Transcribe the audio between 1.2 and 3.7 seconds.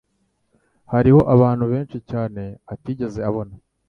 abantu benshi cyane atigeze abona